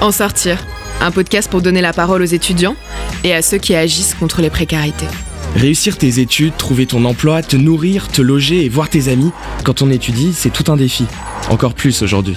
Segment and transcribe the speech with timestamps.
[0.00, 0.64] En sortir,
[1.00, 2.76] un podcast pour donner la parole aux étudiants
[3.24, 5.08] et à ceux qui agissent contre les précarités.
[5.56, 9.32] Réussir tes études, trouver ton emploi, te nourrir, te loger et voir tes amis,
[9.64, 11.04] quand on étudie, c'est tout un défi.
[11.50, 12.36] Encore plus aujourd'hui.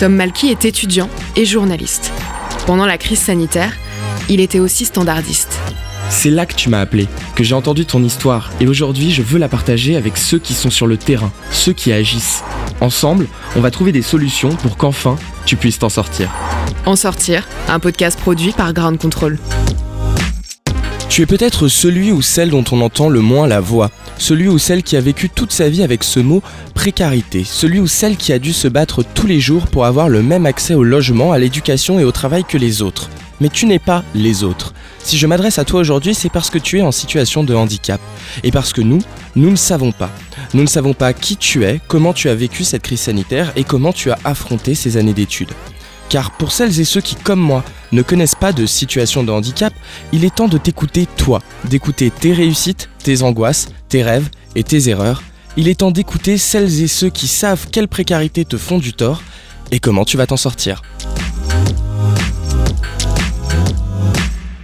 [0.00, 2.10] Tom Malky est étudiant et journaliste.
[2.66, 3.72] Pendant la crise sanitaire,
[4.28, 5.60] il était aussi standardiste.
[6.08, 9.38] C'est là que tu m'as appelé, que j'ai entendu ton histoire, et aujourd'hui je veux
[9.38, 12.42] la partager avec ceux qui sont sur le terrain, ceux qui agissent.
[12.80, 16.30] Ensemble, on va trouver des solutions pour qu'enfin tu puisses t'en sortir.
[16.84, 19.38] En sortir, un podcast produit par Ground Control.
[21.08, 24.58] Tu es peut-être celui ou celle dont on entend le moins la voix, celui ou
[24.58, 26.42] celle qui a vécu toute sa vie avec ce mot
[26.74, 30.22] précarité, celui ou celle qui a dû se battre tous les jours pour avoir le
[30.22, 33.08] même accès au logement, à l'éducation et au travail que les autres.
[33.40, 34.72] Mais tu n'es pas les autres.
[34.98, 38.00] Si je m'adresse à toi aujourd'hui, c'est parce que tu es en situation de handicap.
[38.42, 39.00] Et parce que nous,
[39.34, 40.10] nous ne savons pas.
[40.54, 43.64] Nous ne savons pas qui tu es, comment tu as vécu cette crise sanitaire et
[43.64, 45.52] comment tu as affronté ces années d'études.
[46.08, 49.74] Car pour celles et ceux qui, comme moi, ne connaissent pas de situation de handicap,
[50.12, 54.88] il est temps de t'écouter toi, d'écouter tes réussites, tes angoisses, tes rêves et tes
[54.88, 55.22] erreurs.
[55.56, 59.22] Il est temps d'écouter celles et ceux qui savent quelles précarités te font du tort
[59.72, 60.82] et comment tu vas t'en sortir.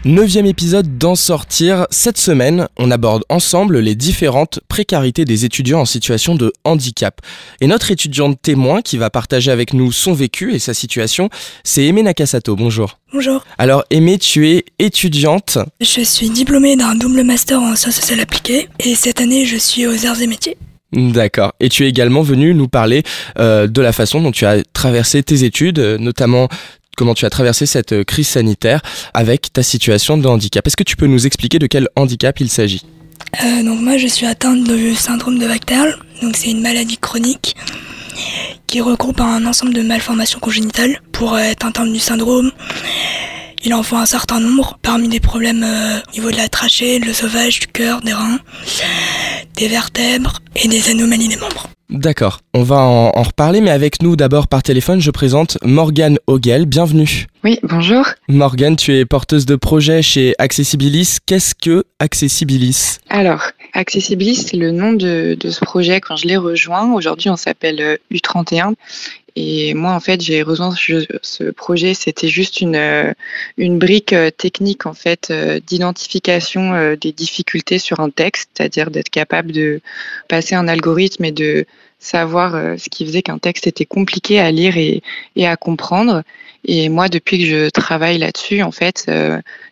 [0.05, 1.87] Neuvième épisode d'en sortir.
[1.91, 7.21] Cette semaine, on aborde ensemble les différentes précarités des étudiants en situation de handicap.
[7.61, 11.31] Et notre étudiante témoin qui va partager avec nous son vécu et sa situation,
[11.63, 12.57] c'est Aimé Nakasato.
[12.57, 12.99] Bonjour.
[13.13, 13.45] Bonjour.
[13.59, 15.59] Alors Aimé, tu es étudiante.
[15.81, 19.87] Je suis diplômée d'un double master en sciences sociales appliquées et cette année je suis
[19.87, 20.57] aux arts et métiers.
[20.93, 21.53] D'accord.
[21.61, 23.03] Et tu es également venu nous parler
[23.39, 26.49] euh, de la façon dont tu as traversé tes études, euh, notamment
[26.97, 28.83] comment tu as traversé cette euh, crise sanitaire
[29.15, 30.67] avec ta situation de handicap.
[30.67, 32.83] Est-ce que tu peux nous expliquer de quel handicap il s'agit?
[33.43, 37.57] Euh, Donc moi je suis atteinte du syndrome de Bacterl, donc c'est une maladie chronique
[38.67, 41.01] qui regroupe un ensemble de malformations congénitales.
[41.13, 42.51] Pour être atteinte du syndrome,
[43.65, 46.99] il en faut un certain nombre, parmi des problèmes euh, au niveau de la trachée,
[46.99, 48.39] le sauvage, du cœur, des reins,
[49.57, 51.69] des vertèbres et des anomalies des membres.
[51.93, 56.19] D'accord, on va en, en, reparler, mais avec nous d'abord par téléphone, je présente Morgane
[56.27, 56.65] Hogel.
[56.65, 57.27] Bienvenue.
[57.45, 58.07] Oui, bonjour.
[58.29, 61.19] Morgane, tu es porteuse de projet chez Accessibilis.
[61.27, 62.97] Qu'est-ce que Accessibilis?
[63.11, 63.43] Alors,
[63.75, 66.91] Accessibilis, c'est le nom de, de, ce projet quand je l'ai rejoint.
[66.95, 68.73] Aujourd'hui, on s'appelle U31.
[69.35, 71.95] Et moi, en fait, j'ai rejoint ce projet.
[71.95, 73.15] C'était juste une,
[73.57, 75.33] une brique technique, en fait,
[75.67, 79.81] d'identification des difficultés sur un texte, c'est-à-dire d'être capable de
[80.29, 81.65] passer un algorithme et de
[81.99, 85.03] savoir ce qui faisait qu'un texte était compliqué à lire et,
[85.37, 86.23] et, à comprendre.
[86.65, 89.11] Et moi, depuis que je travaille là-dessus, en fait,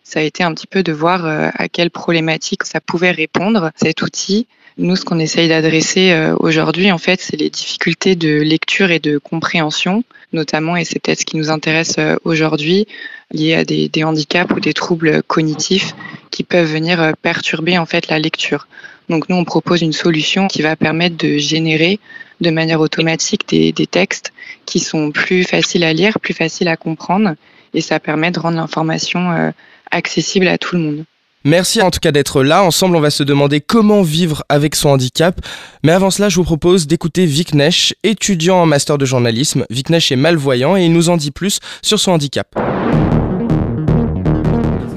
[0.03, 4.01] ça a été un petit peu de voir à quelle problématique ça pouvait répondre, cet
[4.01, 4.47] outil.
[4.77, 9.17] Nous, ce qu'on essaye d'adresser aujourd'hui, en fait, c'est les difficultés de lecture et de
[9.17, 12.87] compréhension, notamment, et c'est peut-être ce qui nous intéresse aujourd'hui,
[13.31, 15.93] liées à des, des, handicaps ou des troubles cognitifs
[16.31, 18.67] qui peuvent venir perturber en fait la lecture.
[19.09, 21.99] Donc nous, on propose une solution qui va permettre de générer
[22.39, 24.31] de manière automatique des, des textes
[24.65, 27.35] qui sont plus faciles à lire, plus faciles à comprendre,
[27.73, 29.53] et ça permet de rendre l'information
[29.91, 31.05] accessible à tout le monde.
[31.43, 32.63] Merci en tout cas d'être là.
[32.63, 35.41] Ensemble, on va se demander comment vivre avec son handicap.
[35.83, 39.65] Mais avant cela, je vous propose d'écouter Viknesh, étudiant en master de journalisme.
[39.71, 42.47] Viknesh est malvoyant et il nous en dit plus sur son handicap.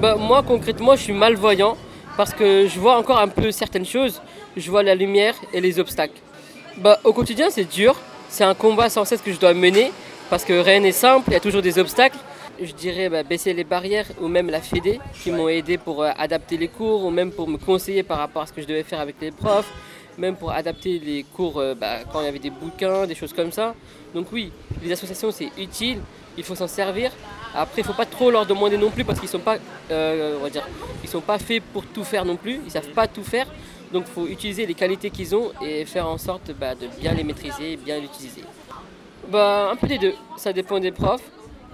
[0.02, 1.78] Bah, moi, concrètement, je suis malvoyant
[2.18, 4.20] parce que je vois encore un peu certaines choses.
[4.54, 6.20] Je vois la lumière et les obstacles.
[6.76, 7.96] Bah, au quotidien, c'est dur.
[8.28, 9.92] C'est un combat sans cesse que je dois mener
[10.28, 12.18] parce que rien n'est simple, il y a toujours des obstacles
[12.60, 16.10] je dirais bah, baisser les barrières ou même la FEDE qui m'ont aidé pour euh,
[16.16, 18.82] adapter les cours ou même pour me conseiller par rapport à ce que je devais
[18.82, 19.70] faire avec les profs,
[20.18, 23.32] même pour adapter les cours euh, bah, quand il y avait des bouquins, des choses
[23.32, 23.74] comme ça.
[24.14, 26.00] Donc oui, les associations c'est utile,
[26.36, 27.10] il faut s'en servir.
[27.56, 29.58] Après, il ne faut pas trop leur demander non plus parce qu'ils ne sont, pas,
[29.90, 30.66] euh, on va dire,
[31.04, 33.46] ils sont pas faits pour tout faire non plus, ils ne savent pas tout faire.
[33.92, 37.12] Donc il faut utiliser les qualités qu'ils ont et faire en sorte bah, de bien
[37.14, 38.42] les maîtriser, bien l'utiliser.
[39.28, 41.22] Bah, un peu des deux, ça dépend des profs.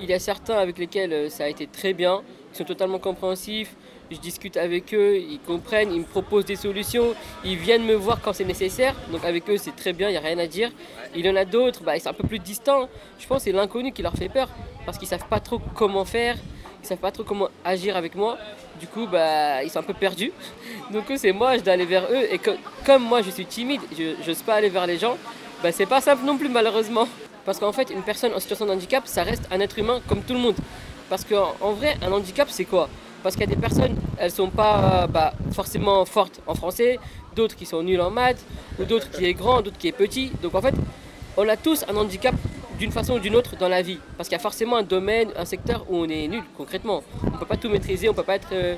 [0.00, 3.74] Il y a certains avec lesquels ça a été très bien, ils sont totalement compréhensifs,
[4.10, 7.14] je discute avec eux, ils comprennent, ils me proposent des solutions,
[7.44, 10.16] ils viennent me voir quand c'est nécessaire, donc avec eux c'est très bien, il n'y
[10.16, 10.70] a rien à dire.
[11.14, 12.88] Il y en a d'autres, bah, ils sont un peu plus distants,
[13.18, 14.48] je pense que c'est l'inconnu qui leur fait peur,
[14.86, 16.36] parce qu'ils ne savent pas trop comment faire,
[16.80, 18.38] ils ne savent pas trop comment agir avec moi,
[18.80, 20.32] du coup bah, ils sont un peu perdus.
[20.92, 22.50] Donc c'est moi, je dois aller vers eux, et que,
[22.84, 25.18] comme moi je suis timide, je n'ose pas aller vers les gens,
[25.62, 27.06] bah, c'est pas simple non plus malheureusement.
[27.50, 30.22] Parce qu'en fait, une personne en situation de handicap, ça reste un être humain comme
[30.22, 30.54] tout le monde.
[31.08, 32.88] Parce qu'en en vrai, un handicap, c'est quoi?
[33.24, 37.00] Parce qu'il y a des personnes, elles sont pas bah, forcément fortes en français,
[37.34, 38.40] d'autres qui sont nuls en maths,
[38.78, 40.30] ou d'autres qui est grand, d'autres qui est petit.
[40.40, 40.76] Donc en fait,
[41.36, 42.36] on a tous un handicap
[42.78, 43.98] d'une façon ou d'une autre dans la vie.
[44.16, 47.02] Parce qu'il y a forcément un domaine, un secteur où on est nul concrètement.
[47.24, 48.76] On ne peut pas tout maîtriser, on ne peut pas être euh,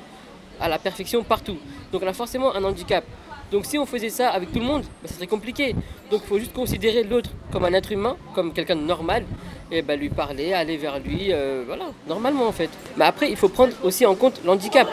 [0.59, 1.59] à la perfection partout.
[1.91, 3.03] Donc on a forcément un handicap.
[3.53, 5.75] Donc si on faisait ça avec tout le monde, bah, ça serait compliqué.
[6.09, 9.25] Donc il faut juste considérer l'autre comme un être humain, comme quelqu'un de normal,
[9.71, 12.71] et bah, lui parler, aller vers lui, euh, voilà, normalement en fait.
[12.97, 14.87] Mais après, il faut prendre aussi en compte l'handicap.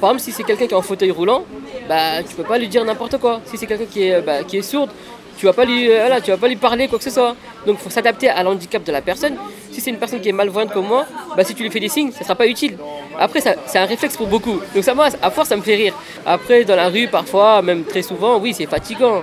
[0.00, 1.44] Par exemple, si c'est quelqu'un qui est en fauteuil roulant,
[1.88, 3.40] bah tu peux pas lui dire n'importe quoi.
[3.44, 4.90] Si c'est quelqu'un qui est, bah, qui est sourde,
[5.38, 7.36] tu vas pas lui, euh, vas pas lui parler quoi que ce soit.
[7.64, 9.36] Donc il faut s'adapter à l'handicap de la personne.
[9.70, 11.88] Si c'est une personne qui est malvoyante comme moi, bah, si tu lui fais des
[11.88, 12.76] signes, ça sera pas utile.
[13.18, 14.60] Après, c'est un réflexe pour beaucoup.
[14.74, 15.94] Donc ça, moi, à force, ça me fait rire.
[16.24, 19.22] Après, dans la rue, parfois, même très souvent, oui, c'est fatigant.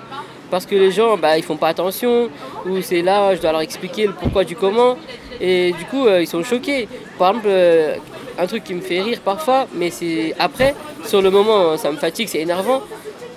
[0.49, 2.29] Parce que les gens, bah, ils font pas attention.
[2.65, 4.97] Ou c'est là, je dois leur expliquer le pourquoi du comment.
[5.41, 6.87] Et du coup, euh, ils sont choqués.
[7.17, 7.95] Par exemple, euh,
[8.39, 10.75] un truc qui me fait rire parfois, mais c'est après,
[11.05, 12.81] sur le moment, ça me fatigue, c'est énervant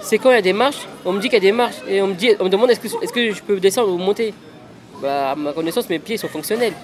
[0.00, 1.76] c'est quand il y a des marches, on me dit qu'il y a des marches
[1.88, 4.34] et on me, dit, on demande est-ce est que je peux descendre ou monter?
[5.02, 6.74] Bah, à ma connaissance, mes pieds sont fonctionnels.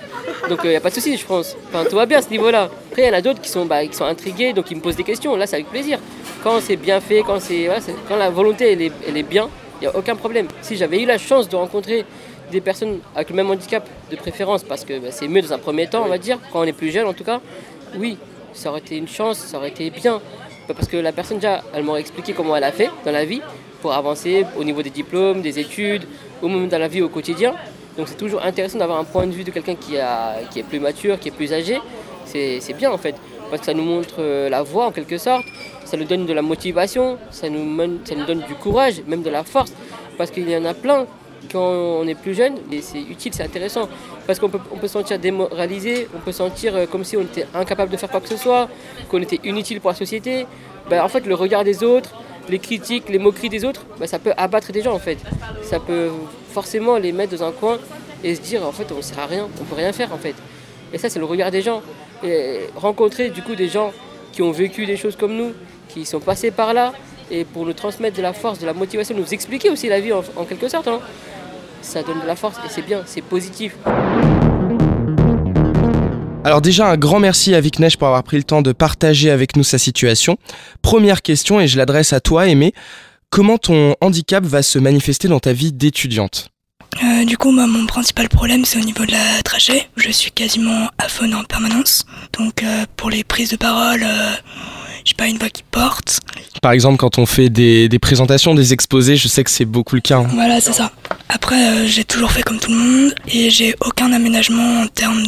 [0.49, 1.55] Donc il euh, n'y a pas de souci, je pense.
[1.69, 2.71] Enfin, tout va bien à ce niveau-là.
[2.91, 4.97] Après, il y en a d'autres qui sont, bah, sont intrigués, donc ils me posent
[4.97, 5.37] des questions.
[5.37, 5.99] Là, c'est avec plaisir.
[6.43, 7.69] Quand c'est bien fait, quand, c'est,
[8.09, 9.49] quand la volonté elle est, elle est bien,
[9.81, 10.49] il n'y a aucun problème.
[10.63, 12.07] Si j'avais eu la chance de rencontrer
[12.51, 15.59] des personnes avec le même handicap de préférence, parce que bah, c'est mieux dans un
[15.59, 17.41] premier temps, on va dire, quand on est plus jeune en tout cas,
[17.99, 18.17] oui,
[18.55, 20.21] ça aurait été une chance, ça aurait été bien.
[20.69, 23.41] Parce que la personne, déjà, elle m'aurait expliqué comment elle a fait dans la vie
[23.83, 26.05] pour avancer au niveau des diplômes, des études,
[26.43, 27.55] ou même dans la vie au quotidien.
[27.97, 31.19] Donc c'est toujours intéressant d'avoir un point de vue de quelqu'un qui, est plus mature,
[31.19, 31.81] qui est plus âgé.
[32.27, 33.15] C'est bien en fait,
[33.49, 35.45] parce que ça nous montre euh, la voie en quelque sorte,
[35.85, 39.73] ça nous donne de la motivation, ça nous, donne du courage, même de la force,
[40.19, 41.07] parce qu'il y en a plein.
[41.53, 43.89] Quand on est plus jeune, et c'est utile, c'est intéressant,
[44.27, 47.21] parce qu'on peut, on peut se sentir démoralisé, on peut sentir euh, comme si on
[47.21, 48.69] était incapable de faire quoi que ce soit,
[49.09, 50.47] qu'on était inutile pour la société.
[50.91, 52.11] Ben, en fait, le regard des autres,
[52.49, 55.19] les critiques, les moqueries des autres, ben, ça peut abattre des gens en fait.
[55.63, 56.11] Ça peut
[56.53, 57.79] forcément les mettre dans un coin
[58.25, 60.19] et se dire en fait on ne sert à rien, on peut rien faire en
[60.19, 60.35] fait.
[60.93, 61.83] Et ça c'est le regard des gens.
[62.77, 63.93] Rencontrer du coup des gens
[64.33, 65.53] qui ont vécu des choses comme nous,
[65.89, 66.93] qui sont passés par là,
[67.31, 70.13] et pour nous transmettre de la force, de la motivation, nous expliquer aussi la vie
[70.13, 70.89] en, quelque sorte.
[70.89, 71.01] Hein.
[71.83, 73.77] Ça donne de la force et c'est bien, c'est positif.
[76.47, 79.33] Alors déjà un grand merci à Vic Neige pour avoir pris le temps de partager
[79.33, 80.39] avec nous sa situation.
[80.81, 82.73] Première question et je l'adresse à toi Aimé.
[83.31, 86.51] Comment ton handicap va se manifester dans ta vie d'étudiante?
[87.03, 89.89] Euh, du coup, mon principal problème, c'est au niveau de la trachée.
[89.97, 92.07] Je suis quasiment aphone en permanence.
[92.39, 94.33] Donc, euh, pour les prises de parole, euh,
[95.17, 96.21] pas une voix qui porte.
[96.63, 100.01] Par exemple, quand on fait des, présentations, des exposés, je sais que c'est beaucoup le
[100.01, 100.19] cas.
[100.19, 100.29] Hein.
[100.33, 100.93] Voilà, c'est ça.
[101.29, 105.25] Après, euh, j'ai toujours fait comme tout le monde et j'ai aucun aménagement en termes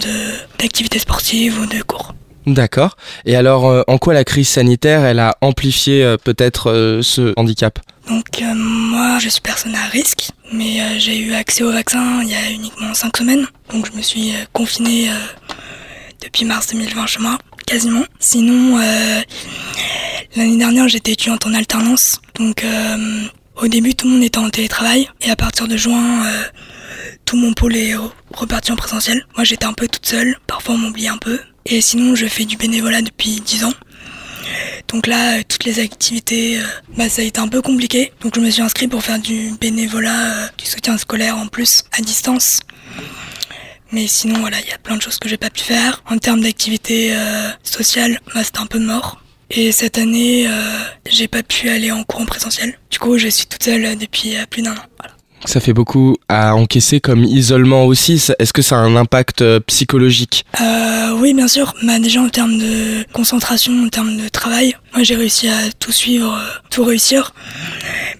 [0.58, 2.14] d'activité sportive ou de cours.
[2.46, 2.96] D'accord.
[3.26, 7.78] Et alors, euh, en quoi la crise sanitaire, elle a amplifié euh, peut-être ce handicap?
[8.08, 8.24] Donc,
[8.54, 12.50] moi, je suis personne à risque, mais j'ai eu accès au vaccin il y a
[12.50, 13.46] uniquement 5 semaines.
[13.70, 15.10] Donc, je me suis confinée
[16.22, 17.38] depuis mars 2020 chez moi
[17.68, 18.04] quasiment.
[18.18, 19.20] Sinon, euh,
[20.36, 22.20] l'année dernière, j'étais étudiante en alternance.
[22.36, 23.26] Donc, euh,
[23.56, 25.08] au début, tout le monde était en télétravail.
[25.20, 26.42] Et à partir de juin, euh,
[27.26, 27.94] tout mon pôle est
[28.32, 29.26] reparti en présentiel.
[29.36, 30.38] Moi, j'étais un peu toute seule.
[30.46, 31.38] Parfois, on m'oubliait un peu.
[31.66, 33.74] Et sinon, je fais du bénévolat depuis 10 ans.
[34.88, 36.58] Donc là, toutes les activités,
[36.96, 38.12] bah, ça a été un peu compliqué.
[38.22, 42.00] Donc je me suis inscrite pour faire du bénévolat, du soutien scolaire en plus, à
[42.00, 42.60] distance.
[43.92, 46.02] Mais sinon, voilà, il y a plein de choses que j'ai pas pu faire.
[46.10, 49.22] En termes d'activité euh, sociale, bah, c'était un peu mort.
[49.50, 50.50] Et cette année, euh,
[51.10, 52.78] j'ai pas pu aller en cours en présentiel.
[52.90, 54.84] Du coup, je suis toute seule depuis euh, plus d'un an.
[54.98, 55.14] Voilà.
[55.46, 58.20] Ça fait beaucoup à encaisser comme isolement aussi.
[58.38, 60.44] Est-ce que ça a un impact euh, psychologique?
[60.60, 61.72] Euh, Oui, bien sûr.
[61.82, 65.92] Bah, déjà en termes de concentration, en termes de travail, moi j'ai réussi à tout
[65.92, 66.38] suivre,
[66.70, 67.32] tout réussir.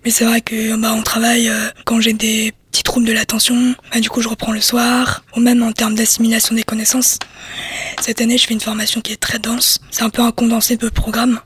[0.05, 1.51] Mais c'est vrai que bah, on travaille
[1.85, 5.23] quand j'ai des petits troubles de l'attention, bah, du coup je reprends le soir.
[5.37, 7.19] Ou même en termes d'assimilation des connaissances.
[8.01, 9.81] Cette année, je fais une formation qui est très dense.
[9.91, 11.41] C'est un peu un condensé de programme.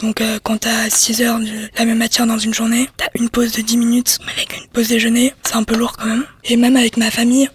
[0.00, 3.28] Donc euh, quand t'as 6 heures de la même matière dans une journée, t'as une
[3.28, 6.24] pause de 10 minutes avec une pause déjeuner, c'est un peu lourd quand même.
[6.44, 7.48] Et même avec ma famille,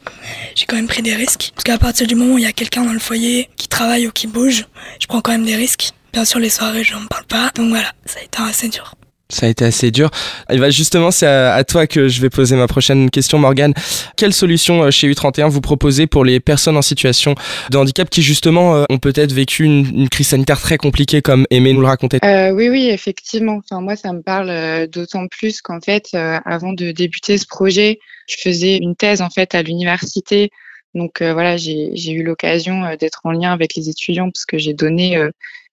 [0.55, 1.51] j'ai quand même pris des risques.
[1.55, 4.07] Parce qu'à partir du moment où il y a quelqu'un dans le foyer qui travaille
[4.07, 4.65] ou qui bouge,
[4.99, 5.91] je prends quand même des risques.
[6.13, 7.51] Bien sûr les soirées je n'en parle pas.
[7.55, 8.95] Donc voilà, ça a été assez dur.
[9.31, 10.09] Ça a été assez dur.
[10.49, 13.75] Et bah justement, c'est à, toi que je vais poser ma prochaine question, Morgane.
[14.17, 17.35] Quelle solution euh, chez U31 vous proposez pour les personnes en situation
[17.69, 21.73] de handicap qui justement euh, ont peut-être vécu une, crise sanitaire très compliquée, comme Aimé
[21.73, 22.19] nous le racontait?
[22.25, 23.59] Euh, Oui, oui, effectivement.
[23.63, 28.35] Enfin, moi, ça me parle d'autant plus qu'en fait, avant de débuter ce projet, je
[28.41, 30.49] faisais une thèse en fait à l'université
[30.95, 35.17] donc voilà, j'ai eu l'occasion d'être en lien avec les étudiants parce que j'ai donné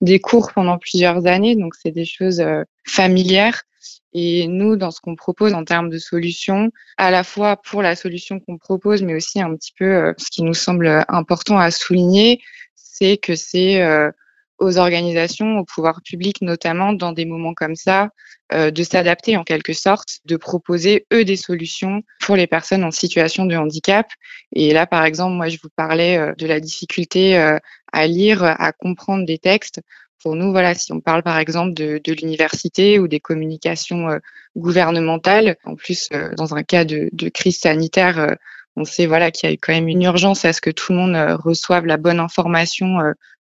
[0.01, 2.45] des cours pendant plusieurs années, donc c'est des choses
[2.87, 3.63] familières.
[4.13, 7.97] Et nous, dans ce qu'on propose en termes de solutions, à la fois pour la
[7.97, 12.41] solution qu'on propose, mais aussi un petit peu ce qui nous semble important à souligner,
[12.75, 13.83] c'est que c'est
[14.59, 18.11] aux organisations, au pouvoir public notamment, dans des moments comme ça,
[18.53, 22.93] euh, de s'adapter en quelque sorte, de proposer eux des solutions pour les personnes en
[22.93, 24.07] situation de handicap.
[24.55, 27.59] Et là, par exemple, moi, je vous parlais euh, de la difficulté euh,
[27.93, 29.81] à lire, à comprendre des textes.
[30.23, 34.09] Pour nous, voilà, si on parle par exemple de, de l'université ou des communications
[34.57, 38.35] gouvernementales, en plus dans un cas de, de crise sanitaire,
[38.75, 40.93] on sait voilà qu'il y a eu quand même une urgence à ce que tout
[40.93, 42.99] le monde reçoive la bonne information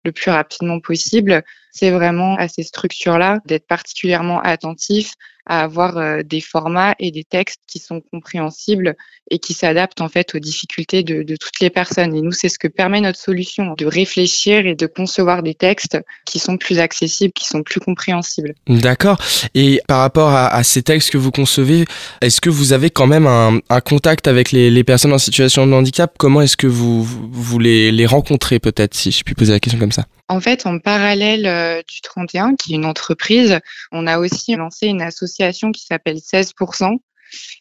[0.04, 1.44] le plus rapidement possible.
[1.72, 5.14] C'est vraiment à ces structures-là d'être particulièrement attentif
[5.46, 8.96] à avoir euh, des formats et des textes qui sont compréhensibles
[9.30, 12.16] et qui s'adaptent en fait aux difficultés de, toutes les personnes.
[12.16, 15.98] Et nous, c'est ce que permet notre solution, de réfléchir et de concevoir des textes
[16.26, 18.54] qui sont plus accessibles, qui sont plus compréhensibles.
[18.68, 19.18] D'accord.
[19.56, 21.86] Et par rapport à, ces textes que vous concevez,
[22.22, 26.14] est-ce que vous avez quand même un, contact avec les, personnes en situation de handicap?
[26.18, 29.92] Comment est-ce que vous, vous les rencontrez peut-être, si je puis poser la question comme
[29.92, 30.06] ça?
[30.32, 33.60] En fait, en parallèle euh, du 31, qui est une entreprise,
[33.92, 36.98] on a aussi lancé une association qui s'appelle 16%.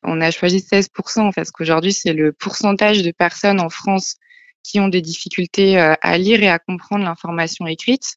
[0.05, 4.17] On a choisi 16% parce qu'aujourd'hui, c'est le pourcentage de personnes en France
[4.63, 8.15] qui ont des difficultés euh, à lire et à comprendre l'information écrite.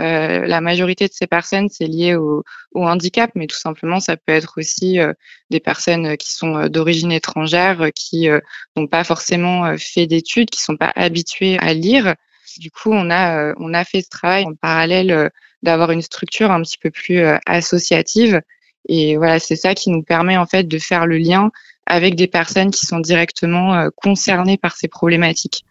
[0.00, 4.16] Euh, la majorité de ces personnes, c'est lié au, au, handicap, mais tout simplement, ça
[4.16, 5.12] peut être aussi euh,
[5.50, 8.28] des personnes qui sont d'origine étrangère, qui
[8.76, 12.14] n'ont pas forcément fait d'études, qui sont pas habituées à lire
[12.58, 15.28] du coup, on a, euh, on a fait ce travail en parallèle euh,
[15.62, 18.40] d'avoir une structure un petit peu plus euh, associative.
[18.88, 21.50] Et voilà, c'est ça qui nous permet en fait de faire le lien
[21.86, 25.64] avec des personnes qui sont directement concernées par ces problématiques.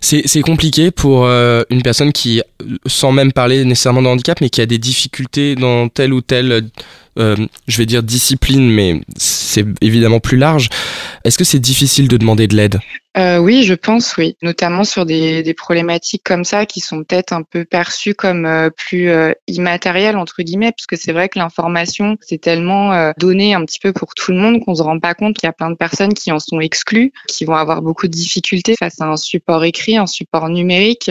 [0.00, 2.42] C'est compliqué pour une personne qui,
[2.86, 6.68] sans même parler nécessairement de handicap, mais qui a des difficultés dans telle ou telle,
[7.20, 10.68] je vais dire discipline, mais c'est évidemment plus large.
[11.24, 12.80] Est-ce que c'est difficile de demander de l'aide?
[13.16, 14.36] Euh, oui, je pense, oui.
[14.40, 19.10] Notamment sur des, problématiques comme ça qui sont peut-être un peu perçues comme euh, plus
[19.10, 23.80] euh, immatérielles, entre guillemets, puisque c'est vrai que l'information, c'est tellement euh, donné un petit
[23.80, 25.76] peu pour tout le monde qu'on se rend pas compte qu'il y a plein de
[25.76, 29.64] personnes qui en sont exclues, qui vont avoir beaucoup de difficultés face à un support
[29.64, 31.10] écrit, un support numérique.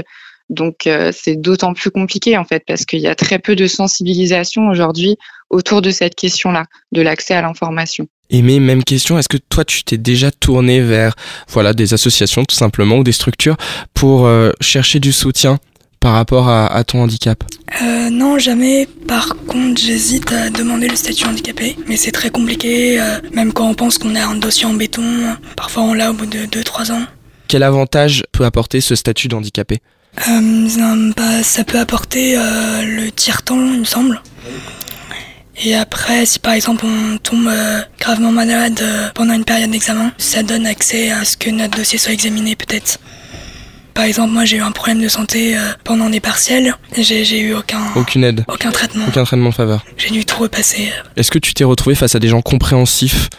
[0.49, 3.67] Donc euh, c'est d'autant plus compliqué en fait parce qu'il y a très peu de
[3.67, 5.17] sensibilisation aujourd'hui
[5.49, 8.07] autour de cette question-là, de l'accès à l'information.
[8.29, 11.15] Et mais même question, est-ce que toi tu t'es déjà tourné vers
[11.47, 13.57] voilà des associations tout simplement ou des structures
[13.93, 15.57] pour euh, chercher du soutien
[15.99, 17.43] par rapport à, à ton handicap?
[17.81, 18.87] Euh, Non, jamais.
[19.07, 23.01] Par contre, j'hésite à demander le statut handicapé, mais c'est très compliqué.
[23.01, 25.03] Euh, même quand on pense qu'on a un dossier en béton,
[25.57, 27.03] parfois on l'a au bout de 2-3 ans.
[27.47, 29.79] Quel avantage peut apporter ce statut d'handicapé?
[30.27, 34.21] Euh, bah, ça peut apporter euh, le tire-temps, il me semble.
[35.61, 40.11] Et après, si par exemple on tombe euh, gravement malade euh, pendant une période d'examen,
[40.17, 42.99] ça donne accès à ce que notre dossier soit examiné peut-être.
[43.93, 47.53] Par exemple, moi j'ai eu un problème de santé euh, pendant des partiels j'ai eu
[47.53, 48.45] aucun, Aucune aide.
[48.47, 49.03] aucun traitement.
[49.09, 49.83] Aucun traitement de faveur.
[49.97, 50.89] J'ai dû tout repasser.
[51.17, 53.29] Est-ce que tu t'es retrouvé face à des gens compréhensifs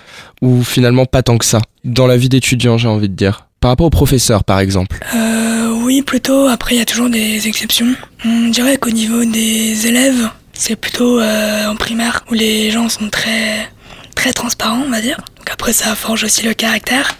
[0.42, 3.46] ou finalement pas tant que ça Dans la vie d'étudiant, j'ai envie de dire?
[3.60, 6.46] Par rapport aux professeurs, par exemple euh, Oui, plutôt.
[6.48, 7.94] Après, il y a toujours des exceptions.
[8.26, 10.28] On dirait qu'au niveau des élèves,
[10.60, 13.68] c'est plutôt euh, en primaire où les gens sont très
[14.14, 15.16] très transparents, on va dire.
[15.38, 17.16] Donc après, ça forge aussi le caractère.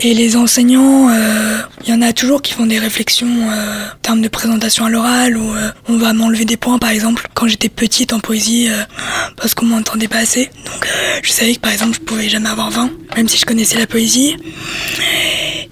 [0.00, 3.98] Et les enseignants, il euh, y en a toujours qui font des réflexions euh, en
[4.00, 7.46] termes de présentation à l'oral ou euh, on va m'enlever des points par exemple quand
[7.46, 8.68] j'étais petite en poésie
[9.36, 10.50] parce qu'on m'entendait pas assez.
[10.64, 10.88] Donc
[11.22, 13.86] je savais que par exemple je pouvais jamais avoir 20 même si je connaissais la
[13.86, 14.36] poésie.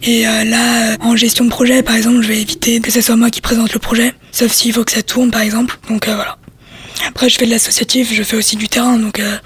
[0.02, 3.30] Et là, en gestion de projet par exemple, je vais éviter que ce soit moi
[3.30, 5.78] qui présente le projet, sauf s'il faut que ça tourne par exemple.
[5.88, 6.36] Donc voilà.
[7.06, 9.36] Après, je fais de l'associatif, je fais aussi du terrain, donc euh,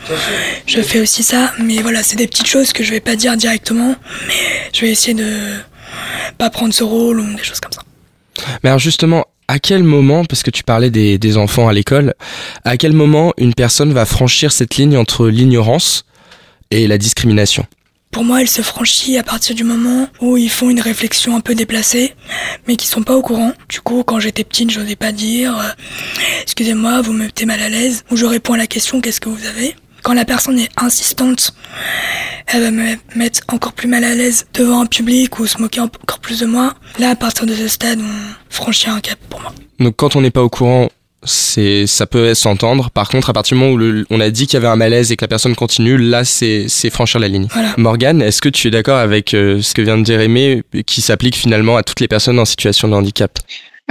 [0.66, 1.52] je fais aussi ça.
[1.58, 3.96] Mais voilà, c'est des petites choses que je vais pas dire directement,
[4.28, 5.28] mais je vais essayer de
[6.38, 7.82] pas prendre ce rôle ou des choses comme ça.
[8.62, 12.14] Mais alors justement, à quel moment, parce que tu parlais des, des enfants à l'école,
[12.64, 16.04] à quel moment une personne va franchir cette ligne entre l'ignorance
[16.70, 17.66] et la discrimination?
[18.10, 21.40] Pour moi, elle se franchit à partir du moment où ils font une réflexion un
[21.40, 22.14] peu déplacée,
[22.66, 23.52] mais qui sont pas au courant.
[23.68, 25.68] Du coup, quand j'étais petite, j'osais pas dire euh,
[26.42, 29.28] excusez-moi, vous me mettez mal à l'aise, ou je réponds à la question qu'est-ce que
[29.28, 29.74] vous avez?
[30.02, 31.54] Quand la personne est insistante,
[32.46, 35.80] elle va me mettre encore plus mal à l'aise devant un public ou se moquer
[35.80, 36.74] encore plus de moi.
[36.98, 39.52] Là, à partir de ce stade, on franchit un cap pour moi.
[39.78, 40.88] Donc quand on n'est pas au courant,
[41.24, 42.90] c'est ça peut s'entendre.
[42.90, 44.76] Par contre, à partir du moment où le, on a dit qu'il y avait un
[44.76, 47.46] malaise et que la personne continue, là, c'est franchir la ligne.
[47.52, 47.74] Voilà.
[47.76, 51.00] Morgane, est-ce que tu es d'accord avec euh, ce que vient de dire Aimé, qui
[51.00, 53.38] s'applique finalement à toutes les personnes en situation de handicap?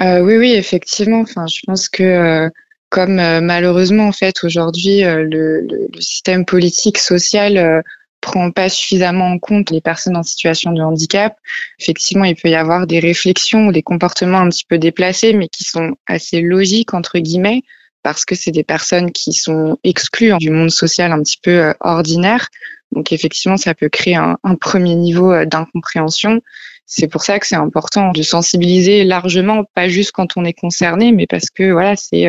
[0.02, 1.22] Euh, Oui, oui, effectivement.
[1.22, 2.50] Enfin, je pense que euh,
[2.90, 7.84] comme malheureusement en fait aujourd'hui le, le, système politique social
[8.22, 11.38] prend pas suffisamment en compte les personnes en situation de handicap.
[11.80, 15.48] Effectivement, il peut y avoir des réflexions ou des comportements un petit peu déplacés, mais
[15.48, 17.64] qui sont assez logiques entre guillemets,
[18.04, 22.50] parce que c'est des personnes qui sont exclues du monde social un petit peu ordinaire.
[22.92, 26.42] Donc effectivement, ça peut créer un, un premier niveau d'incompréhension.
[26.86, 31.12] C'est pour ça que c'est important de sensibiliser largement, pas juste quand on est concerné,
[31.12, 32.28] mais parce que voilà, c'est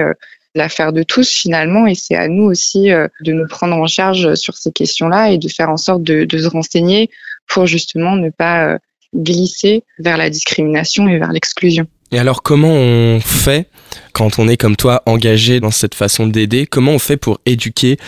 [0.55, 4.35] l'affaire de tous finalement et c'est à nous aussi euh, de nous prendre en charge
[4.35, 7.11] sur ces questions-là et de faire en sorte de, de se renseigner
[7.47, 8.79] pour justement ne pas euh,
[9.15, 11.87] glisser vers la discrimination et vers l'exclusion.
[12.13, 13.69] Et alors comment on fait
[14.13, 16.67] quand on est comme toi engagé dans cette façon d'aider?
[16.67, 17.99] Comment on fait pour éduquer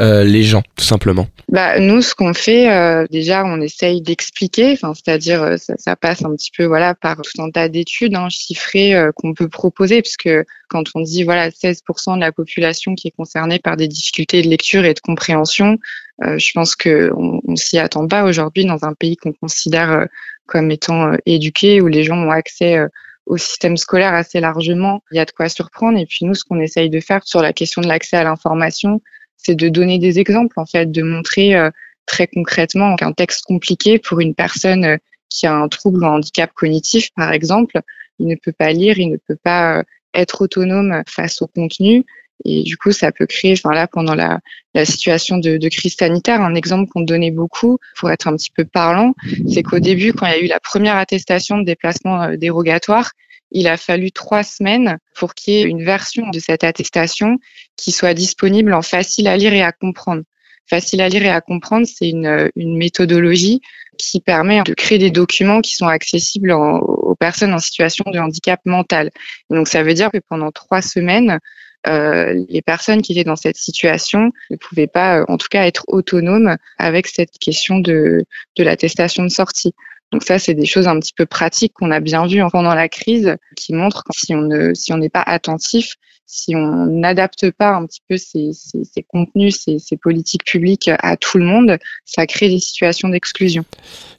[0.00, 1.28] euh, les gens tout simplement?
[1.48, 6.34] Bah, Nous, ce qu'on fait, euh, déjà, on essaye d'expliquer, c'est-à-dire euh, ça, passe un
[6.34, 10.44] petit peu voilà, par tout un tas d'études hein, chiffrées qu'on peut proposer, parce que
[10.68, 14.48] quand on dit voilà 16% de la population qui est concernée par des difficultés de
[14.48, 15.78] lecture et de compréhension,
[16.20, 20.06] je pense qu'on ne s'y attend pas aujourd'hui dans un pays qu'on considère
[20.46, 22.78] comme étant éduqué, où les gens ont accès
[23.26, 25.02] au système scolaire assez largement.
[25.10, 25.98] Il y a de quoi surprendre.
[25.98, 29.00] Et puis nous, ce qu'on essaye de faire sur la question de l'accès à l'information,
[29.36, 31.70] c'est de donner des exemples, en fait, de montrer euh,
[32.06, 34.96] très concrètement qu'un texte compliqué pour une personne euh,
[35.28, 37.80] qui a un trouble ou un handicap cognitif, par exemple,
[38.18, 39.82] il ne peut pas lire, il ne peut pas euh,
[40.14, 42.04] être autonome face au contenu.
[42.44, 44.40] Et du coup, ça peut créer, enfin là, pendant la,
[44.84, 49.14] situation de, crise sanitaire, un exemple qu'on donnait beaucoup pour être un petit peu parlant,
[49.46, 53.12] c'est qu'au début, quand il y a eu la première attestation de déplacement euh, dérogatoire,
[53.50, 57.38] il a fallu trois semaines pour qu'il y ait une version de cette attestation
[57.76, 60.22] qui soit disponible en facile à lire et à comprendre.
[60.66, 63.60] Facile à lire et à comprendre, c'est une méthodologie
[63.98, 68.60] qui permet de créer des documents qui sont accessibles aux personnes en situation de handicap
[68.64, 69.10] mental.
[69.50, 71.38] donc ça veut dire que pendant trois semaines,
[71.86, 75.66] euh, les personnes qui étaient dans cette situation ne pouvaient pas, euh, en tout cas,
[75.66, 78.24] être autonomes avec cette question de,
[78.56, 79.74] de l'attestation de sortie.
[80.12, 82.88] Donc ça, c'est des choses un petit peu pratiques qu'on a bien vues pendant la
[82.88, 85.94] crise, qui montrent que si on ne, si on n'est pas attentif,
[86.26, 91.16] si on n'adapte pas un petit peu ces, ces, contenus, ces, ces, politiques publiques à
[91.16, 93.64] tout le monde, ça crée des situations d'exclusion.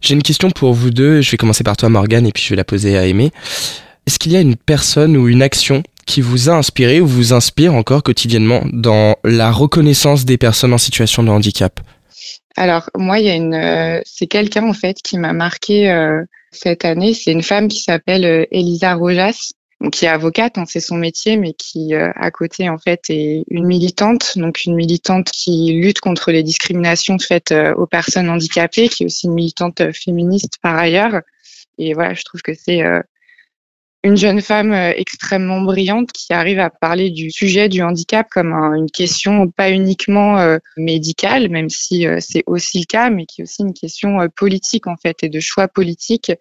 [0.01, 1.21] J'ai une question pour vous deux.
[1.21, 3.31] Je vais commencer par toi, Morgane, et puis je vais la poser à Aimé.
[4.05, 7.33] Est-ce qu'il y a une personne ou une action qui vous a inspiré ou vous
[7.33, 11.79] inspire encore quotidiennement dans la reconnaissance des personnes en situation de handicap
[12.55, 16.23] Alors moi, il y a une, euh, c'est quelqu'un en fait qui m'a marqué euh,
[16.51, 17.13] cette année.
[17.13, 19.51] C'est une femme qui s'appelle euh, Elisa Rojas,
[19.91, 23.65] qui est avocate, hein, c'est son métier, mais qui à côté en fait est une
[23.65, 29.05] militante, donc une militante qui lutte contre les discriminations faites aux personnes handicapées, qui est
[29.07, 31.19] aussi une militante féministe par ailleurs.
[31.77, 32.81] Et voilà, je trouve que c'est
[34.03, 38.51] une jeune femme euh, extrêmement brillante qui arrive à parler du sujet du handicap comme
[38.51, 43.41] une question pas uniquement euh, médicale, même si euh, c'est aussi le cas, mais qui
[43.41, 46.31] est aussi une question politique en fait et de choix politique.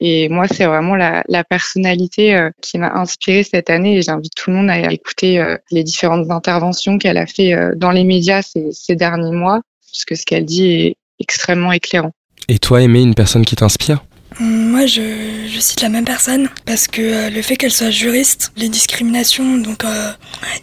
[0.00, 4.56] Et moi, c'est vraiment la, personnalité qui m'a inspirée cette année et j'invite tout le
[4.56, 9.30] monde à écouter les différentes interventions qu'elle a fait dans les médias ces, ces derniers
[9.30, 12.10] mois, puisque ce qu'elle dit est extrêmement éclairant.
[12.48, 14.04] Et toi, Aimé, une personne qui t'inspire?
[14.40, 18.52] Moi, je, je, cite la même personne parce que euh, le fait qu'elle soit juriste,
[18.56, 20.10] les discriminations, donc euh,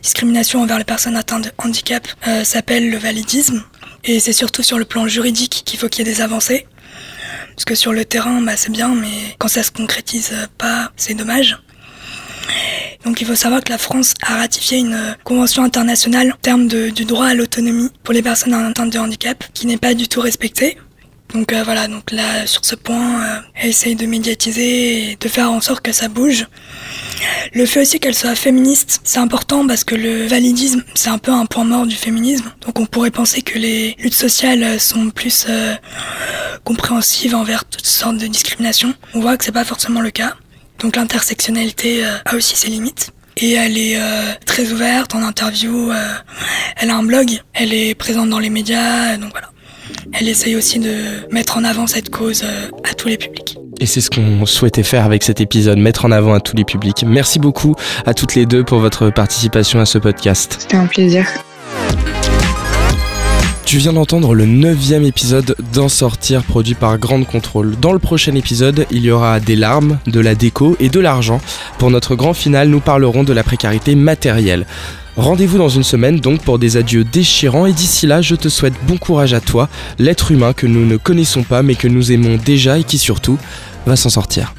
[0.02, 3.64] discrimination envers les personnes atteintes de handicap, euh, s'appelle le validisme.
[4.04, 6.68] Et c'est surtout sur le plan juridique qu'il faut qu'il y ait des avancées.
[7.56, 11.14] Parce que sur le terrain, bah, c'est bien, mais quand ça se concrétise pas, c'est
[11.14, 11.58] dommage.
[13.06, 16.90] Donc il faut savoir que la France a ratifié une convention internationale en termes de,
[16.90, 20.22] du droit à l'autonomie pour les personnes atteintes de handicap qui n'est pas du tout
[20.22, 20.78] respectée.
[21.34, 25.28] Donc euh, voilà, donc là sur ce point, euh, elle essaye de médiatiser et de
[25.30, 26.46] faire en sorte que ça bouge.
[27.54, 31.32] Le fait aussi qu'elle soit féministe, c'est important parce que le validisme, c'est un peu
[31.32, 32.52] un point mort du féminisme.
[32.66, 35.76] Donc on pourrait penser que les luttes sociales sont plus euh,
[36.66, 38.94] compréhensives envers toutes sortes de discriminations.
[39.14, 40.36] On voit que c'est pas forcément le cas.
[40.80, 43.12] Donc l'intersectionnalité a aussi ses limites.
[43.38, 43.98] Et elle est
[44.46, 45.92] très ouverte en interview.
[46.76, 47.42] elle a un blog.
[47.54, 49.16] Elle est présente dans les médias.
[49.18, 49.52] Donc voilà
[50.14, 50.94] elle essaye aussi de
[51.32, 53.58] mettre en avant cette cause euh, à tous les publics.
[53.80, 56.66] Et c'est ce qu'on souhaitait faire avec cet épisode, mettre en avant à tous les
[56.66, 57.04] publics.
[57.06, 57.76] Merci beaucoup
[58.06, 60.58] à toutes les deux pour votre participation à ce podcast.
[60.60, 61.26] C'était un plaisir.
[63.72, 67.78] Tu viens d'entendre le neuvième épisode d'En sortir produit par Grande Contrôle.
[67.80, 71.40] Dans le prochain épisode, il y aura des larmes, de la déco et de l'argent.
[71.78, 74.66] Pour notre grand final, nous parlerons de la précarité matérielle.
[75.18, 78.74] Rendez-vous dans une semaine donc pour des adieux déchirants et d'ici là je te souhaite
[78.88, 79.68] bon courage à toi,
[80.00, 83.38] l'être humain que nous ne connaissons pas mais que nous aimons déjà et qui surtout
[83.86, 84.54] va s'en sortir.